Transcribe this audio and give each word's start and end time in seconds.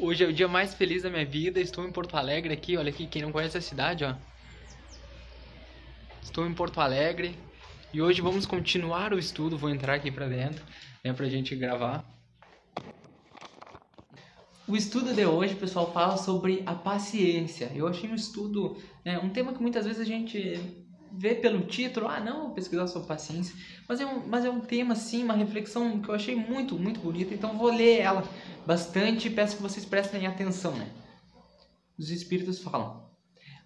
Hoje 0.00 0.22
é 0.22 0.28
o 0.28 0.32
dia 0.32 0.46
mais 0.46 0.74
feliz 0.74 1.02
da 1.02 1.10
minha 1.10 1.26
vida. 1.26 1.58
Estou 1.58 1.84
em 1.84 1.90
Porto 1.90 2.16
Alegre 2.16 2.54
aqui. 2.54 2.76
Olha 2.76 2.88
aqui, 2.88 3.04
quem 3.04 3.20
não 3.20 3.32
conhece 3.32 3.58
a 3.58 3.60
cidade, 3.60 4.04
ó. 4.04 4.14
Estou 6.22 6.46
em 6.46 6.54
Porto 6.54 6.80
Alegre 6.80 7.34
e 7.92 8.00
hoje 8.00 8.20
vamos 8.20 8.46
continuar 8.46 9.12
o 9.12 9.18
estudo. 9.18 9.58
Vou 9.58 9.68
entrar 9.68 9.94
aqui 9.94 10.08
para 10.08 10.28
dentro, 10.28 10.64
né, 11.02 11.12
pra 11.12 11.28
gente 11.28 11.56
gravar. 11.56 12.04
O 14.68 14.76
estudo 14.76 15.12
de 15.12 15.26
hoje, 15.26 15.56
pessoal, 15.56 15.92
fala 15.92 16.16
sobre 16.16 16.62
a 16.64 16.76
paciência. 16.76 17.72
Eu 17.74 17.88
achei 17.88 18.08
um 18.08 18.14
estudo, 18.14 18.80
né, 19.04 19.18
um 19.18 19.30
tema 19.30 19.52
que 19.52 19.60
muitas 19.60 19.84
vezes 19.84 20.00
a 20.00 20.04
gente 20.04 20.86
vê 21.12 21.34
pelo 21.34 21.66
título, 21.66 22.08
ah, 22.08 22.20
não, 22.20 22.52
pesquisar 22.52 22.86
sobre 22.86 23.08
paciência, 23.08 23.54
mas 23.88 24.00
é 24.00 24.06
um, 24.06 24.26
mas 24.26 24.44
é 24.44 24.50
um 24.50 24.60
tema, 24.60 24.92
assim, 24.92 25.24
uma 25.24 25.34
reflexão 25.34 26.00
que 26.00 26.08
eu 26.08 26.14
achei 26.14 26.34
muito, 26.34 26.78
muito 26.78 27.00
bonita, 27.00 27.34
então 27.34 27.56
vou 27.56 27.70
ler 27.70 28.00
ela 28.00 28.22
bastante 28.66 29.28
e 29.28 29.30
peço 29.30 29.56
que 29.56 29.62
vocês 29.62 29.84
prestem 29.84 30.26
atenção, 30.26 30.76
né? 30.76 30.88
Os 31.98 32.10
Espíritos 32.10 32.60
falam, 32.60 33.08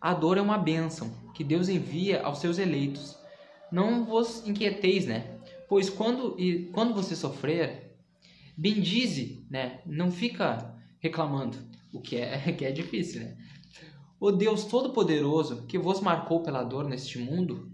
a 0.00 0.14
dor 0.14 0.38
é 0.38 0.40
uma 0.40 0.58
bênção 0.58 1.12
que 1.34 1.44
Deus 1.44 1.68
envia 1.68 2.22
aos 2.22 2.38
seus 2.38 2.58
eleitos. 2.58 3.16
Não 3.70 4.04
vos 4.04 4.46
inquieteis, 4.46 5.06
né? 5.06 5.38
Pois 5.68 5.88
quando, 5.88 6.34
e, 6.38 6.66
quando 6.72 6.92
você 6.92 7.14
sofrer, 7.14 7.96
bendize, 8.56 9.46
né? 9.48 9.80
Não 9.86 10.10
fica 10.10 10.74
reclamando, 10.98 11.56
o 11.92 12.00
que 12.00 12.16
é, 12.16 12.38
que 12.52 12.64
é 12.64 12.72
difícil, 12.72 13.20
né? 13.20 13.36
O 14.22 14.30
Deus 14.30 14.66
Todo-Poderoso, 14.66 15.66
que 15.66 15.76
vos 15.76 16.00
marcou 16.00 16.44
pela 16.44 16.62
dor 16.62 16.88
neste 16.88 17.18
mundo, 17.18 17.72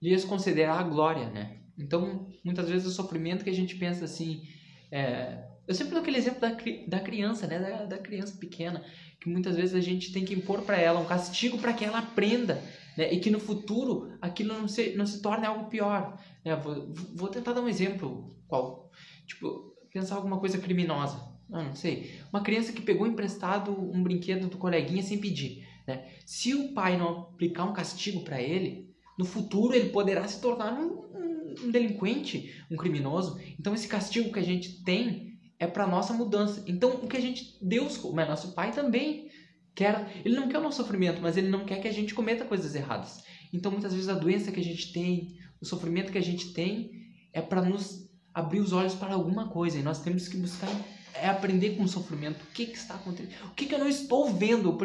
lhes 0.00 0.24
concederá 0.24 0.78
a 0.78 0.82
glória, 0.82 1.28
né? 1.28 1.58
Então, 1.78 2.28
muitas 2.42 2.66
vezes 2.66 2.86
o 2.86 2.90
sofrimento 2.90 3.44
que 3.44 3.50
a 3.50 3.54
gente 3.54 3.74
pensa 3.74 4.06
assim, 4.06 4.42
é... 4.90 5.46
eu 5.68 5.74
sempre 5.74 5.92
dou 5.92 6.00
aquele 6.00 6.16
exemplo 6.16 6.40
da, 6.40 6.56
da 6.88 6.98
criança, 6.98 7.46
né? 7.46 7.58
Da, 7.58 7.84
da 7.84 7.98
criança 7.98 8.38
pequena, 8.38 8.82
que 9.20 9.28
muitas 9.28 9.54
vezes 9.54 9.74
a 9.74 9.82
gente 9.82 10.14
tem 10.14 10.24
que 10.24 10.32
impor 10.32 10.62
para 10.62 10.78
ela 10.78 10.98
um 10.98 11.04
castigo 11.04 11.58
para 11.58 11.74
que 11.74 11.84
ela 11.84 11.98
aprenda, 11.98 12.54
né? 12.96 13.12
E 13.12 13.20
que 13.20 13.30
no 13.30 13.38
futuro 13.38 14.16
aquilo 14.18 14.54
não 14.54 14.66
se, 14.66 14.96
não 14.96 15.04
se 15.04 15.20
torne 15.20 15.44
algo 15.44 15.68
pior. 15.68 16.18
Né? 16.42 16.56
Vou, 16.56 16.90
vou 17.14 17.28
tentar 17.28 17.52
dar 17.52 17.60
um 17.60 17.68
exemplo, 17.68 18.34
qual? 18.48 18.90
Tipo, 19.26 19.76
pensar 19.92 20.16
alguma 20.16 20.40
coisa 20.40 20.56
criminosa. 20.56 21.20
Ah, 21.52 21.64
não 21.64 21.74
sei. 21.74 22.18
Uma 22.32 22.42
criança 22.42 22.72
que 22.72 22.80
pegou 22.80 23.06
emprestado 23.06 23.78
um 23.78 24.02
brinquedo 24.02 24.48
do 24.48 24.56
coleguinha 24.56 25.02
sem 25.02 25.18
pedir. 25.18 25.70
Né? 25.86 26.08
Se 26.24 26.54
o 26.54 26.72
pai 26.72 26.96
não 26.96 27.20
aplicar 27.20 27.64
um 27.64 27.72
castigo 27.72 28.22
para 28.22 28.40
ele, 28.40 28.92
no 29.18 29.24
futuro 29.24 29.74
ele 29.74 29.90
poderá 29.90 30.26
se 30.26 30.40
tornar 30.40 30.72
um, 30.72 31.56
um, 31.64 31.70
delinquente, 31.70 32.64
um 32.70 32.76
criminoso. 32.76 33.40
Então 33.58 33.74
esse 33.74 33.88
castigo 33.88 34.32
que 34.32 34.38
a 34.38 34.44
gente 34.44 34.82
tem 34.84 35.38
é 35.58 35.66
para 35.66 35.86
nossa 35.86 36.12
mudança. 36.12 36.62
Então 36.66 36.90
o 37.02 37.08
que 37.08 37.16
a 37.16 37.20
gente 37.20 37.58
Deus, 37.60 38.00
mas 38.12 38.28
nosso 38.28 38.52
pai 38.52 38.72
também 38.72 39.28
quer, 39.74 40.22
ele 40.24 40.34
não 40.34 40.48
quer 40.48 40.58
o 40.58 40.62
nosso 40.62 40.78
sofrimento, 40.78 41.20
mas 41.20 41.36
ele 41.36 41.48
não 41.48 41.64
quer 41.64 41.80
que 41.80 41.88
a 41.88 41.92
gente 41.92 42.14
cometa 42.14 42.44
coisas 42.44 42.74
erradas. 42.74 43.24
Então 43.52 43.70
muitas 43.70 43.92
vezes 43.92 44.08
a 44.08 44.14
doença 44.14 44.50
que 44.50 44.60
a 44.60 44.64
gente 44.64 44.92
tem, 44.92 45.36
o 45.60 45.66
sofrimento 45.66 46.12
que 46.12 46.18
a 46.18 46.22
gente 46.22 46.52
tem 46.52 46.90
é 47.32 47.40
para 47.40 47.62
nos 47.62 48.10
abrir 48.34 48.60
os 48.60 48.72
olhos 48.72 48.94
para 48.94 49.14
alguma 49.14 49.48
coisa 49.48 49.78
e 49.78 49.82
nós 49.82 50.02
temos 50.02 50.26
que 50.26 50.36
buscar 50.36 50.70
é 51.14 51.28
aprender 51.28 51.76
com 51.76 51.84
o 51.84 51.88
sofrimento. 51.88 52.42
O 52.42 52.52
que, 52.52 52.66
que 52.66 52.76
está 52.76 52.94
acontecendo? 52.94 53.32
O 53.46 53.54
que, 53.54 53.66
que 53.66 53.74
eu 53.74 53.78
não 53.78 53.88
estou 53.88 54.32
vendo? 54.32 54.76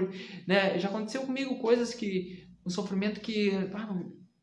Né? 0.45 0.77
Já 0.79 0.89
aconteceu 0.89 1.21
comigo 1.21 1.59
coisas 1.59 1.93
que. 1.93 2.47
Um 2.65 2.69
sofrimento 2.69 3.21
que. 3.21 3.51
Ah, 3.73 3.95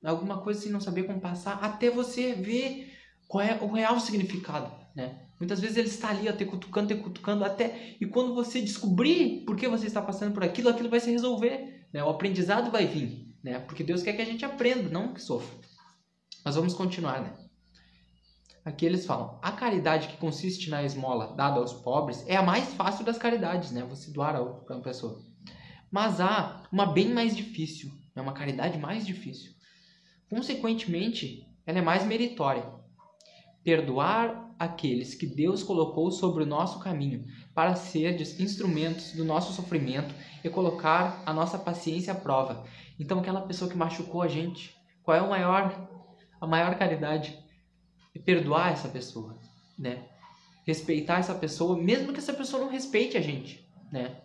alguma 0.05 0.41
coisa 0.43 0.61
sem 0.61 0.73
não 0.73 0.81
saber 0.81 1.05
como 1.05 1.21
passar, 1.21 1.59
até 1.63 1.91
você 1.91 2.35
ver 2.35 2.93
qual 3.27 3.43
é 3.45 3.59
o 3.63 3.73
real 3.73 3.99
significado. 3.99 4.71
Né? 4.95 5.23
Muitas 5.39 5.61
vezes 5.61 5.77
ele 5.77 5.89
está 5.89 6.11
ali, 6.11 6.29
até 6.29 6.45
cutucando, 6.45 6.95
te 6.95 7.01
cutucando, 7.01 7.45
até. 7.45 7.97
E 8.01 8.07
quando 8.07 8.35
você 8.35 8.61
descobrir 8.61 9.45
por 9.45 9.57
que 9.57 9.69
você 9.69 9.87
está 9.87 10.01
passando 10.01 10.33
por 10.33 10.45
aquilo, 10.45 10.69
aquilo 10.69 10.91
vai 10.91 11.01
se 11.01 11.11
resolver. 11.11 11.87
Né? 11.93 12.03
O 12.05 12.09
aprendizado 12.09 12.71
vai 12.71 12.87
vir. 12.87 13.35
Né? 13.43 13.59
Porque 13.61 13.83
Deus 13.83 14.03
quer 14.03 14.15
que 14.15 14.23
a 14.23 14.27
gente 14.27 14.45
aprenda, 14.45 14.89
não 14.89 15.13
que 15.13 15.21
sofra. 15.21 15.55
Mas 16.45 16.55
vamos 16.57 16.75
continuar, 16.75 17.23
né? 17.23 17.44
Aqui 18.65 18.87
eles 18.87 19.05
falam: 19.05 19.39
a 19.43 19.53
caridade 19.53 20.09
que 20.09 20.17
consiste 20.17 20.71
na 20.71 20.83
esmola 20.83 21.35
dada 21.37 21.61
aos 21.61 21.73
pobres 21.73 22.25
é 22.27 22.37
a 22.37 22.43
mais 22.43 22.73
fácil 22.75 23.05
das 23.05 23.19
caridades, 23.19 23.71
né? 23.71 23.85
Você 23.91 24.11
doar 24.11 24.43
para 24.65 24.77
uma 24.77 24.83
pessoa. 24.83 25.21
Mas 25.91 26.21
há 26.21 26.63
uma 26.73 26.87
bem 26.87 27.13
mais 27.13 27.37
difícil, 27.37 27.93
é 28.17 28.21
uma 28.21 28.33
caridade 28.33 28.79
mais 28.79 29.07
difícil. 29.07 29.53
Consequentemente, 30.31 31.47
ela 31.67 31.79
é 31.79 31.83
mais 31.83 32.05
meritória. 32.05 32.65
Perdoar 33.63 34.55
aqueles 34.59 35.15
que 35.15 35.27
Deus 35.27 35.63
colocou 35.63 36.11
sobre 36.11 36.43
o 36.43 36.47
nosso 36.47 36.79
caminho 36.81 37.25
para 37.55 37.75
serdes 37.75 38.41
instrumentos 38.41 39.13
do 39.13 39.25
nosso 39.25 39.53
sofrimento 39.53 40.15
e 40.43 40.49
colocar 40.49 41.23
a 41.27 41.33
nossa 41.33 41.59
paciência 41.59 42.13
à 42.13 42.17
prova. 42.17 42.65
Então, 42.99 43.19
aquela 43.19 43.43
pessoa 43.43 43.71
que 43.71 43.77
machucou 43.77 44.23
a 44.23 44.29
gente, 44.29 44.75
qual 45.03 45.17
é 45.17 45.23
o 45.23 45.31
maior, 45.31 45.89
a 46.41 46.47
maior 46.47 46.77
caridade? 46.77 47.44
E 48.15 48.19
perdoar 48.19 48.73
essa 48.73 48.89
pessoa, 48.89 49.37
né? 49.79 50.05
Respeitar 50.67 51.19
essa 51.19 51.35
pessoa, 51.35 51.77
mesmo 51.77 52.13
que 52.13 52.21
essa 52.21 52.33
pessoa 52.33 52.63
não 52.63 52.71
respeite 52.71 53.17
a 53.17 53.21
gente, 53.21 53.69
né? 53.91 54.17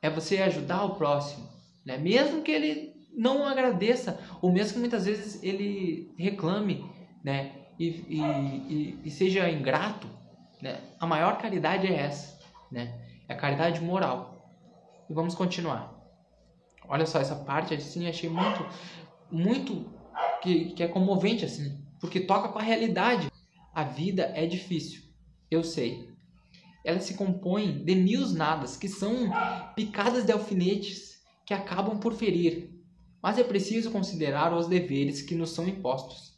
É 0.00 0.08
você 0.08 0.38
ajudar 0.38 0.84
o 0.84 0.94
próximo, 0.94 1.48
né? 1.84 1.98
Mesmo 1.98 2.42
que 2.42 2.52
ele 2.52 2.94
não 3.12 3.46
agradeça, 3.46 4.20
ou 4.40 4.52
mesmo 4.52 4.74
que 4.74 4.78
muitas 4.78 5.04
vezes 5.04 5.42
ele 5.42 6.14
reclame, 6.16 6.88
né? 7.24 7.52
E, 7.78 7.88
e, 8.08 8.20
e, 8.20 9.00
e 9.04 9.10
seja 9.10 9.50
ingrato, 9.50 10.06
né? 10.62 10.80
A 11.00 11.06
maior 11.06 11.38
caridade 11.38 11.86
é 11.86 11.96
essa, 11.96 12.38
né? 12.70 13.00
É 13.28 13.34
a 13.34 13.36
caridade 13.36 13.80
moral. 13.80 14.34
E 15.10 15.14
vamos 15.14 15.34
continuar. 15.34 15.94
Olha 16.88 17.04
só 17.04 17.20
essa 17.20 17.34
parte 17.34 17.74
assim, 17.74 18.08
achei 18.08 18.30
muito, 18.30 18.64
muito 19.30 19.90
que, 20.40 20.66
que 20.66 20.82
é 20.82 20.88
comovente 20.88 21.44
assim 21.44 21.85
porque 22.00 22.20
toca 22.20 22.48
com 22.48 22.58
a 22.58 22.62
realidade. 22.62 23.30
A 23.74 23.84
vida 23.84 24.32
é 24.34 24.46
difícil, 24.46 25.02
eu 25.50 25.62
sei. 25.62 26.08
Ela 26.84 27.00
se 27.00 27.14
compõe 27.14 27.84
de 27.84 27.94
mil 27.94 28.26
nadas, 28.30 28.76
que 28.76 28.88
são 28.88 29.30
picadas 29.74 30.24
de 30.24 30.32
alfinetes 30.32 31.20
que 31.44 31.52
acabam 31.52 31.98
por 31.98 32.14
ferir. 32.14 32.70
Mas 33.22 33.38
é 33.38 33.44
preciso 33.44 33.90
considerar 33.90 34.54
os 34.56 34.68
deveres 34.68 35.20
que 35.20 35.34
nos 35.34 35.50
são 35.50 35.66
impostos, 35.66 36.34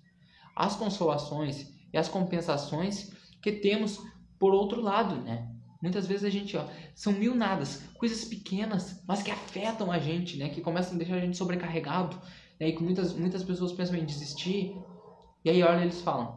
as 0.57 0.75
consolações 0.75 1.69
e 1.93 1.99
as 1.99 2.09
compensações 2.09 3.13
que 3.43 3.53
temos 3.53 3.99
por 4.39 4.55
outro 4.55 4.81
lado, 4.81 5.17
né? 5.17 5.49
Muitas 5.81 6.07
vezes 6.07 6.25
a 6.25 6.31
gente, 6.31 6.57
ó, 6.57 6.67
são 6.95 7.13
mil 7.13 7.35
nadas, 7.35 7.83
coisas 7.99 8.25
pequenas, 8.25 9.03
mas 9.07 9.23
que 9.23 9.31
afetam 9.31 9.93
a 9.93 9.99
gente, 9.99 10.37
né? 10.37 10.49
Que 10.49 10.61
começam 10.61 10.95
a 10.95 10.99
deixar 10.99 11.17
a 11.17 11.21
gente 11.21 11.37
sobrecarregado, 11.37 12.21
né? 12.59 12.69
E 12.69 12.73
que 12.73 12.83
muitas, 12.83 13.13
muitas 13.15 13.45
pessoas 13.45 13.73
pensam 13.73 13.97
em 13.97 14.05
desistir, 14.05 14.75
e 15.49 15.51
aí 15.51 15.63
olha 15.63 15.81
eles 15.81 16.03
falam: 16.03 16.35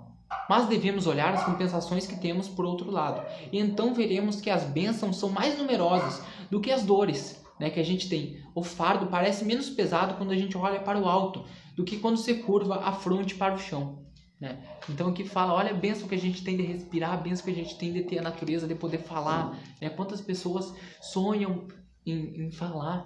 "Mas 0.50 0.68
devemos 0.68 1.06
olhar 1.06 1.34
as 1.34 1.44
compensações 1.44 2.08
que 2.08 2.16
temos 2.16 2.48
por 2.48 2.64
outro 2.64 2.90
lado, 2.90 3.22
e 3.52 3.60
então 3.60 3.94
veremos 3.94 4.40
que 4.40 4.50
as 4.50 4.64
bênçãos 4.64 5.18
são 5.18 5.30
mais 5.30 5.58
numerosas 5.58 6.24
do 6.50 6.62
que 6.62 6.72
as 6.72 6.84
dores, 6.84 7.44
né, 7.60 7.70
que 7.70 7.80
a 7.80 7.86
gente 7.86 8.08
tem. 8.08 8.42
O 8.56 8.64
fardo 8.64 9.08
parece 9.08 9.44
menos 9.44 9.70
pesado 9.70 10.14
quando 10.16 10.32
a 10.32 10.38
gente 10.38 10.58
olha 10.58 10.80
para 10.80 10.98
o 10.98 11.08
alto 11.08 11.44
do 11.76 11.84
que 11.84 11.98
quando 11.98 12.18
se 12.18 12.36
curva 12.36 12.78
a 12.84 12.94
fronte 12.94 13.36
para 13.36 13.54
o 13.54 13.60
chão." 13.60 14.00
Né? 14.40 14.58
Então 14.90 15.10
aqui 15.10 15.24
fala, 15.24 15.54
olha 15.54 15.70
a 15.70 15.74
benção 15.76 16.08
que 16.08 16.16
a 16.16 16.18
gente 16.18 16.44
tem 16.44 16.58
de 16.58 16.64
respirar, 16.64 17.14
a 17.14 17.18
benção 17.18 17.46
que 17.46 17.52
a 17.52 17.56
gente 17.56 17.78
tem 17.78 17.94
de 17.94 18.02
ter 18.02 18.18
a 18.18 18.24
natureza, 18.24 18.68
de 18.68 18.74
poder 18.74 18.98
falar. 18.98 19.56
Né? 19.80 19.88
Quantas 19.88 20.20
pessoas 20.20 20.74
sonham 21.00 21.68
em, 22.04 22.48
em 22.48 22.52
falar. 22.52 23.04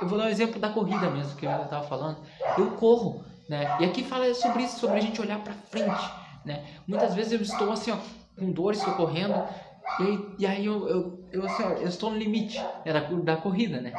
Eu 0.00 0.08
vou 0.08 0.18
dar 0.18 0.24
um 0.24 0.28
exemplo 0.28 0.60
da 0.60 0.70
corrida 0.70 1.10
mesmo, 1.10 1.36
que 1.36 1.46
eu 1.46 1.62
estava 1.62 1.86
falando. 1.86 2.18
Eu 2.56 2.72
corro, 2.72 3.24
né? 3.48 3.78
E 3.80 3.84
aqui 3.84 4.04
fala 4.04 4.32
sobre 4.34 4.62
isso, 4.62 4.78
sobre 4.78 4.98
a 4.98 5.00
gente 5.00 5.20
olhar 5.20 5.38
para 5.38 5.54
frente, 5.54 6.10
né? 6.44 6.64
Muitas 6.86 7.14
vezes 7.14 7.32
eu 7.32 7.40
estou 7.40 7.72
assim, 7.72 7.90
ó, 7.90 7.96
com 8.38 8.52
dor, 8.52 8.72
estou 8.74 8.94
correndo, 8.94 9.42
e 9.98 10.02
aí, 10.02 10.34
e 10.38 10.46
aí 10.46 10.66
eu, 10.66 10.88
eu, 10.88 11.28
eu, 11.32 11.46
assim, 11.46 11.62
ó, 11.62 11.70
eu 11.70 11.88
estou 11.88 12.10
no 12.10 12.18
limite 12.18 12.60
né, 12.84 12.92
da, 12.92 13.00
da 13.00 13.36
corrida, 13.36 13.80
né? 13.80 13.92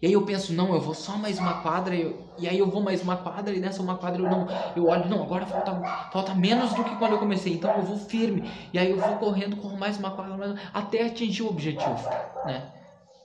E 0.00 0.06
aí 0.06 0.12
eu 0.12 0.22
penso, 0.22 0.52
não, 0.52 0.74
eu 0.74 0.80
vou 0.80 0.94
só 0.94 1.16
mais 1.16 1.38
uma 1.38 1.62
quadra, 1.62 1.94
eu, 1.94 2.18
e 2.36 2.48
aí 2.48 2.58
eu 2.58 2.68
vou 2.68 2.82
mais 2.82 3.02
uma 3.02 3.16
quadra, 3.16 3.54
e 3.54 3.60
nessa 3.60 3.80
uma 3.80 3.96
quadra 3.96 4.20
eu 4.20 4.28
não, 4.28 4.46
eu 4.74 4.86
olho, 4.86 5.08
não, 5.08 5.22
agora 5.22 5.46
falta, 5.46 5.72
falta 6.10 6.34
menos 6.34 6.74
do 6.74 6.84
que 6.84 6.96
quando 6.96 7.12
eu 7.12 7.18
comecei, 7.18 7.54
então 7.54 7.70
eu 7.76 7.82
vou 7.82 7.98
firme, 7.98 8.50
e 8.72 8.78
aí 8.78 8.90
eu 8.90 8.98
vou 8.98 9.16
correndo, 9.16 9.56
corro 9.56 9.78
mais 9.78 9.96
uma 9.98 10.10
quadra, 10.10 10.56
até 10.72 11.06
atingir 11.06 11.42
o 11.42 11.48
objetivo, 11.48 12.08
né? 12.44 12.70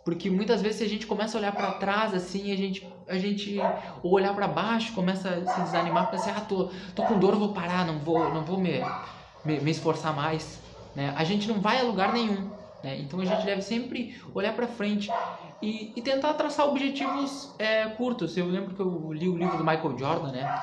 Porque 0.10 0.28
muitas 0.28 0.60
vezes 0.60 0.82
a 0.82 0.88
gente 0.88 1.06
começa 1.06 1.38
a 1.38 1.40
olhar 1.40 1.52
para 1.52 1.74
trás 1.74 2.16
assim, 2.16 2.52
a 2.52 2.58
gente 2.58 2.98
a 3.08 3.18
gente 3.18 3.60
ou 4.02 4.12
olhar 4.12 4.34
para 4.34 4.48
baixo, 4.48 4.94
começa 4.94 5.30
a 5.30 5.46
se 5.46 5.62
desanimar, 5.62 6.10
pensa, 6.10 6.32
ah, 6.36 6.42
tô, 6.42 6.70
tô 6.96 7.04
com 7.04 7.20
dor, 7.20 7.36
vou 7.36 7.54
parar, 7.54 7.86
não 7.86 8.00
vou 8.00 8.34
não 8.34 8.44
vou 8.44 8.60
me, 8.60 8.82
me, 9.46 9.60
me 9.60 9.72
esforçar 9.72 10.16
mais, 10.16 10.60
né? 10.96 11.14
A 11.16 11.24
gente 11.24 11.48
não 11.48 11.62
vai 11.62 11.80
a 11.80 11.84
lugar 11.84 12.12
nenhum, 12.12 12.52
né? 12.84 13.00
Então 13.00 13.20
a 13.20 13.26
gente 13.26 13.46
deve 13.46 13.62
sempre 13.62 14.20
olhar 14.34 14.56
para 14.56 14.68
frente 14.68 15.12
e, 15.62 15.94
e, 15.96 16.02
tentar 16.02 16.34
traçar 16.34 16.68
objetivos 16.68 17.56
é, 17.60 17.86
curtos. 17.90 18.36
Eu 18.36 18.48
lembro 18.48 18.74
que 18.74 18.82
eu 18.82 19.14
li 19.14 19.30
o 19.30 19.38
livro 19.38 19.58
do 19.58 19.64
Michael 19.64 19.98
Jordan, 19.98 20.32
né? 20.32 20.62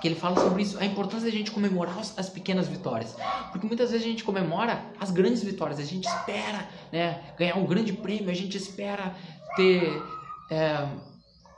Que 0.00 0.08
ele 0.08 0.14
fala 0.14 0.40
sobre 0.40 0.62
isso, 0.62 0.78
a 0.78 0.84
importância 0.84 1.30
da 1.30 1.36
gente 1.36 1.50
comemorar 1.50 1.98
as 2.16 2.28
pequenas 2.28 2.68
vitórias. 2.68 3.16
Porque 3.52 3.66
muitas 3.66 3.90
vezes 3.90 4.06
a 4.06 4.08
gente 4.08 4.24
comemora 4.24 4.82
as 4.98 5.10
grandes 5.10 5.42
vitórias, 5.42 5.78
a 5.78 5.84
gente 5.84 6.08
espera 6.08 6.68
né, 6.90 7.20
ganhar 7.38 7.56
um 7.56 7.66
grande 7.66 7.92
prêmio, 7.92 8.30
a 8.30 8.34
gente 8.34 8.56
espera 8.56 9.14
ter 9.56 10.02
é, 10.50 10.86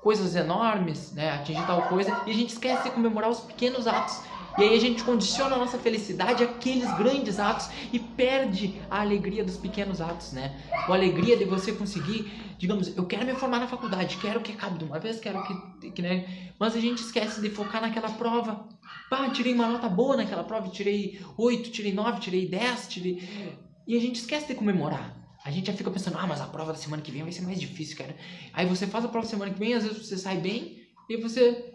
coisas 0.03 0.35
enormes, 0.35 1.13
né, 1.13 1.31
atingir 1.31 1.65
tal 1.67 1.83
coisa, 1.83 2.23
e 2.27 2.31
a 2.31 2.35
gente 2.35 2.51
esquece 2.51 2.85
de 2.85 2.91
comemorar 2.91 3.31
os 3.31 3.41
pequenos 3.41 3.87
atos. 3.87 4.21
E 4.59 4.63
aí 4.63 4.77
a 4.77 4.81
gente 4.81 5.03
condiciona 5.03 5.57
a 5.57 5.59
nossa 5.59 5.79
felicidade 5.79 6.45
àqueles 6.45 6.93
grandes 6.99 7.39
atos 7.39 7.69
e 7.93 7.99
perde 7.99 8.81
a 8.91 9.01
alegria 9.01 9.43
dos 9.43 9.57
pequenos 9.57 10.01
atos, 10.01 10.33
né? 10.33 10.61
A 10.71 10.93
alegria 10.93 11.37
de 11.37 11.45
você 11.45 11.73
conseguir, 11.73 12.31
digamos, 12.59 12.95
eu 12.97 13.07
quero 13.07 13.25
me 13.25 13.35
formar 13.35 13.61
na 13.61 13.67
faculdade, 13.67 14.19
quero 14.19 14.41
que 14.41 14.53
acabe 14.53 14.79
de 14.79 14.85
uma 14.85 14.99
vez, 14.99 15.19
quero 15.21 15.43
que, 15.45 15.91
que 15.91 16.03
né? 16.03 16.53
Mas 16.59 16.77
a 16.77 16.81
gente 16.81 16.99
esquece 16.99 17.41
de 17.41 17.49
focar 17.49 17.81
naquela 17.81 18.11
prova. 18.11 18.69
Pá, 19.09 19.31
tirei 19.31 19.55
uma 19.55 19.67
nota 19.67 19.89
boa 19.89 20.17
naquela 20.17 20.45
prova, 20.45 20.69
tirei 20.69 21.21
8, 21.37 21.71
tirei 21.71 21.93
9, 21.93 22.21
tirei 22.21 22.49
10, 22.49 22.89
tirei... 22.89 23.53
E 23.87 23.97
a 23.97 24.01
gente 24.01 24.17
esquece 24.17 24.47
de 24.47 24.55
comemorar. 24.55 25.17
A 25.45 25.51
gente 25.51 25.67
já 25.67 25.73
fica 25.73 25.91
pensando, 25.91 26.19
ah, 26.19 26.27
mas 26.27 26.41
a 26.41 26.47
prova 26.47 26.73
da 26.73 26.79
semana 26.79 27.03
que 27.03 27.11
vem 27.11 27.23
vai 27.23 27.33
ser 27.33 27.43
mais 27.43 27.61
difícil, 27.61 27.97
cara. 27.97 28.15
Aí 28.53 28.65
você 28.65 28.87
faz 28.87 29.05
a 29.05 29.09
prova 29.09 29.27
da 29.27 29.31
semana 29.31 29.53
que 29.53 29.59
vem, 29.59 29.75
às 29.75 29.83
vezes 29.83 30.07
você 30.07 30.17
sai 30.17 30.37
bem, 30.37 30.83
e 31.09 31.17
você 31.17 31.72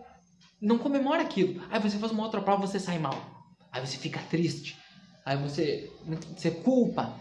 não 0.61 0.77
comemora 0.77 1.21
aquilo. 1.21 1.61
Aí 1.69 1.79
você 1.79 1.97
faz 1.97 2.11
uma 2.11 2.23
outra 2.23 2.41
prova, 2.41 2.65
você 2.65 2.79
sai 2.79 2.97
mal. 2.97 3.15
Aí 3.71 3.85
você 3.85 3.97
fica 3.97 4.19
triste. 4.29 4.77
Aí 5.25 5.37
você, 5.37 5.91
você 6.35 6.51
culpa. 6.51 7.13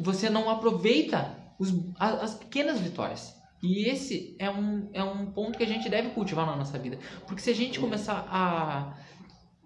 Você 0.00 0.30
não 0.30 0.50
aproveita 0.50 1.36
os, 1.58 1.72
as, 1.98 2.34
pequenas 2.34 2.80
vitórias. 2.80 3.34
E 3.62 3.88
esse 3.88 4.36
é 4.38 4.50
um, 4.50 4.88
é 4.92 5.02
um 5.02 5.26
ponto 5.26 5.58
que 5.58 5.64
a 5.64 5.66
gente 5.66 5.88
deve 5.88 6.10
cultivar 6.10 6.46
na 6.46 6.56
nossa 6.56 6.78
vida. 6.78 6.98
Porque 7.26 7.42
se 7.42 7.50
a 7.50 7.54
gente 7.54 7.80
começar 7.80 8.26
a 8.30 8.96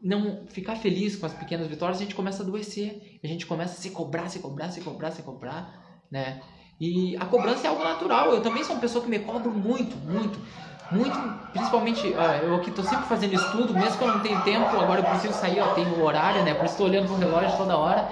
não 0.02 0.46
ficar 0.48 0.76
feliz 0.76 1.14
com 1.16 1.26
as 1.26 1.34
pequenas 1.34 1.68
vitórias, 1.68 1.98
a 1.98 2.02
gente 2.02 2.14
começa 2.14 2.42
a 2.42 2.46
adoecer. 2.46 3.20
A 3.22 3.26
gente 3.26 3.46
começa 3.46 3.74
a 3.74 3.76
se 3.76 3.90
cobrar, 3.90 4.28
se 4.28 4.38
cobrar, 4.38 4.70
se 4.70 4.80
cobrar, 4.80 5.10
se 5.10 5.22
cobrar, 5.22 6.02
né? 6.10 6.40
E 6.80 7.16
a 7.16 7.26
cobrança 7.26 7.66
é 7.66 7.70
algo 7.70 7.84
natural. 7.84 8.32
Eu 8.32 8.42
também 8.42 8.64
sou 8.64 8.74
uma 8.74 8.80
pessoa 8.80 9.04
que 9.04 9.10
me 9.10 9.20
cobro 9.20 9.52
muito, 9.52 9.96
muito 9.98 10.40
muito, 10.90 11.18
principalmente, 11.52 12.06
eu 12.42 12.54
aqui 12.56 12.70
tô 12.70 12.82
sempre 12.82 13.06
fazendo 13.06 13.32
estudo, 13.34 13.74
mesmo 13.74 13.96
que 13.96 14.04
eu 14.04 14.08
não 14.08 14.20
tenho 14.20 14.42
tempo, 14.42 14.78
agora 14.78 15.00
eu 15.00 15.04
preciso 15.06 15.32
sair, 15.34 15.60
ó, 15.60 15.68
tenho 15.68 15.94
o 15.94 16.02
horário, 16.02 16.42
né? 16.42 16.52
Por 16.54 16.66
isso 16.66 16.76
tô 16.76 16.84
olhando 16.84 17.06
pro 17.06 17.16
relógio 17.16 17.56
toda 17.56 17.78
hora. 17.78 18.10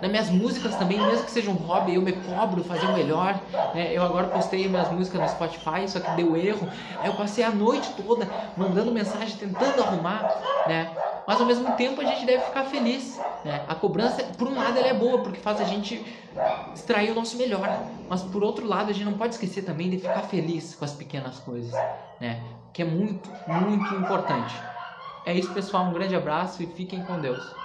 Nas 0.00 0.10
minhas 0.10 0.30
músicas 0.30 0.76
também, 0.76 1.04
mesmo 1.04 1.26
que 1.26 1.30
seja 1.30 1.50
um 1.50 1.54
hobby, 1.54 1.94
eu 1.94 2.02
me 2.02 2.12
cobro 2.22 2.64
fazer 2.64 2.86
o 2.86 2.90
melhor, 2.92 3.46
né? 3.72 3.92
Eu 3.92 4.02
agora 4.02 4.28
postei 4.30 4.68
minhas 4.68 4.88
músicas 4.90 5.20
no 5.20 5.28
Spotify, 5.28 5.86
só 5.88 6.00
que 6.00 6.10
deu 6.10 6.34
erro. 6.36 6.70
Aí 7.00 7.08
eu 7.08 7.14
passei 7.14 7.44
a 7.44 7.50
noite 7.54 7.94
toda 7.94 8.32
mandando 8.56 8.90
mensagem, 8.92 9.36
tentando 9.36 9.80
arrumar, 9.82 10.34
né? 10.64 11.02
Mas 11.26 11.40
ao 11.40 11.46
mesmo 11.46 11.72
tempo 11.72 12.00
a 12.00 12.04
gente 12.04 12.26
deve 12.26 12.44
ficar 12.44 12.64
feliz, 12.64 13.20
né? 13.44 13.64
A 13.68 13.74
cobrança, 13.74 14.22
por 14.36 14.48
um 14.48 14.56
lado, 14.56 14.78
ela 14.78 14.88
é 14.88 14.94
boa, 14.94 15.22
porque 15.22 15.40
faz 15.40 15.60
a 15.60 15.64
gente 15.64 16.04
extrair 16.74 17.10
o 17.10 17.14
nosso 17.14 17.36
melhor. 17.36 17.68
Mas 18.08 18.22
por 18.22 18.42
outro 18.42 18.66
lado, 18.66 18.90
a 18.90 18.92
gente 18.92 19.04
não 19.04 19.14
pode 19.14 19.34
esquecer 19.34 19.62
também 19.62 19.88
de 19.88 19.98
ficar 19.98 20.22
feliz 20.22 20.74
com 20.74 20.84
as 20.84 20.92
pequenas 20.92 21.38
coisas 21.38 21.72
né? 22.22 22.40
Que 22.72 22.82
é 22.82 22.84
muito, 22.84 23.28
muito 23.46 23.94
importante. 23.96 24.54
É 25.26 25.34
isso, 25.34 25.52
pessoal. 25.52 25.84
Um 25.84 25.92
grande 25.92 26.14
abraço 26.14 26.62
e 26.62 26.66
fiquem 26.66 27.02
com 27.04 27.20
Deus. 27.20 27.61